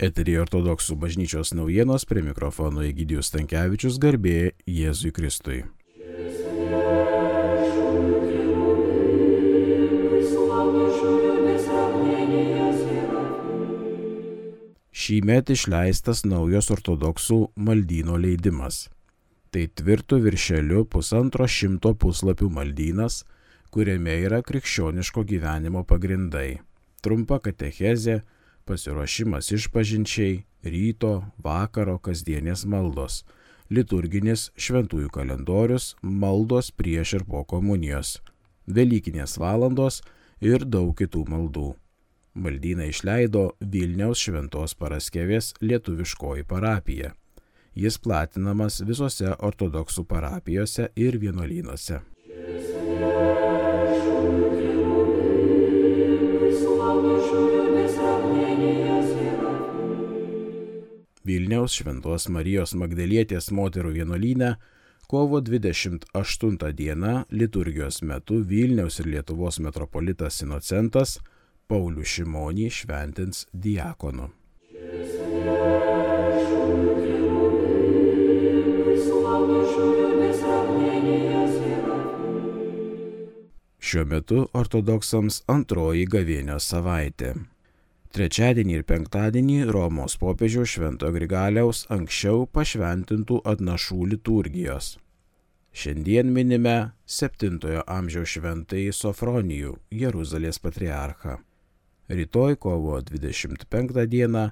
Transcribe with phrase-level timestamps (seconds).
[0.00, 5.58] Eterija ortodoksų bažnyčios naujienos prie mikrofono Egidijus Tankievičius garbė Jėzui Kristui.
[15.02, 18.86] Šįmet išleistas naujos ortodoksų maldyno leidimas.
[19.52, 23.26] Tai tvirtų viršeliu pusantro šimto puslapių maldynas,
[23.68, 26.62] kuriame yra krikščioniško gyvenimo pagrindai.
[27.04, 28.22] Trumpa katechezė,
[28.68, 31.12] pasiruošimas išpažinčiai, ryto,
[31.42, 33.22] vakaro, kasdienės maldos,
[33.70, 38.18] liturginis šventųjų kalendorius, maldos prieš ir po komunijos,
[38.70, 40.02] Velykinės valandos
[40.40, 41.72] ir daug kitų maldų.
[42.38, 47.10] Maldyną išleido Vilniaus Šventos Paraskevės lietuviškoji parapija.
[47.74, 52.00] Jis platinamas visose ortodoksų parapijose ir vienuolynuose.
[61.30, 64.48] Vilniaus Šventos Marijos Magdalietės moterų vienuolyne
[65.06, 71.20] kovo 28 dieną liturgijos metu Vilniaus ir Lietuvos metropolitas Inocentas
[71.70, 74.26] Paulių Šimonį šventins diakonu.
[83.78, 87.36] Šiuo metu ortodoksams antroji gavėnios savaitė.
[88.10, 94.96] Trečiadienį ir penktadienį Romos popiežiaus Švento Grigaliaus anksčiau pašventintų atnašų liturgijos.
[95.70, 96.74] Šiandien minime
[97.06, 101.38] 7 amžiaus šventąjį Sofronijų, Jeruzalės patriarchą.
[102.10, 104.46] Rytoj kovo 25 dieną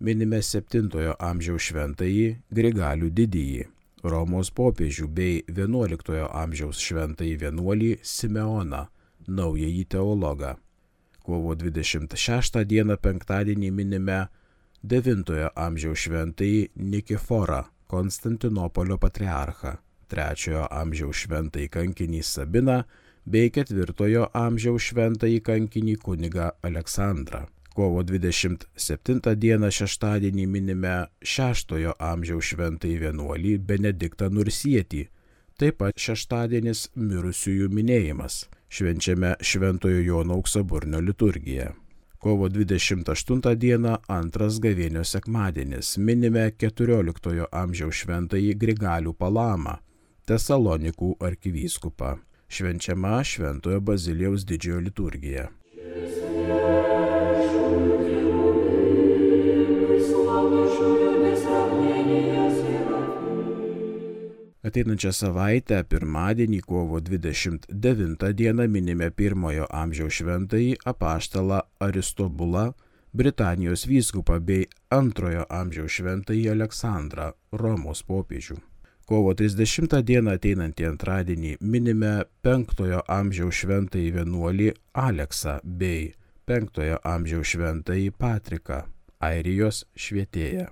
[0.00, 0.88] minime 7
[1.20, 3.66] amžiaus šventąjį Grigalių didįjį,
[4.08, 8.86] Romos popiežių bei 11 amžiaus šventąjį vienuolį Simeoną,
[9.28, 10.56] naująjį teologą.
[11.26, 14.18] Kovo 26 dieną penktadienį minime
[14.86, 16.60] 9 amžiaus šventąjį
[16.92, 19.72] Nikiforą, Konstantinopolio patriarchą,
[20.12, 22.78] 3 amžiaus šventąjį kankinį Sabiną,
[23.26, 27.42] bei ketvirtojo amžiaus šventąjį kankinį kunigą Aleksandrą.
[27.74, 30.94] Kovo 27 dieną šeštadienį minime
[31.34, 35.08] šeštojo amžiaus šventąjį vienuolį Benediktą Nursietį.
[35.58, 38.44] Taip pat šeštadienis mirusiųjų minėjimas.
[38.68, 41.72] Švenčiame Šventojo Jono auksaburnio liturgiją.
[42.18, 49.76] Kovo 28 dieną antras gavėnio sekmadienis minime 14 amžiaus šventąjį Grigalių Palamą,
[50.26, 52.16] Tesalonikų arkivyskupą
[52.48, 55.48] švenčiama Šventojo Bazilijaus didžiojo liturgija.
[64.66, 72.72] Ateinančią savaitę, pirmadienį, kovo 29 dieną, minime pirmojo amžiaus šventąjį apaštalą Aristobulą,
[73.14, 78.58] Britanijos vyskupą bei antrojo amžiaus šventąjį Aleksandrą, Romos popiežių.
[79.06, 82.12] Kovo 30 dieną ateinantį antradienį minime
[82.42, 84.72] 5 amžiaus šventąjį vienuolį
[85.04, 86.10] Aleksą bei
[86.50, 86.82] 5
[87.14, 88.82] amžiaus šventąjį Patriką,
[89.22, 90.66] Airijos švietėją.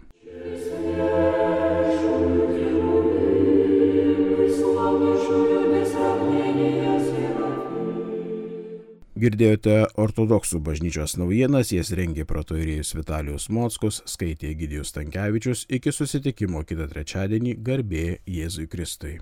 [9.24, 16.90] Girdėjote ortodoksų bažnyčios naujienas, jas rengė protoirijus Vitalijus Mockus, skaitė Gidijus Tankievičius, iki susitikimo kitą
[16.90, 19.20] trečiadienį garbė Jėzui Kristui.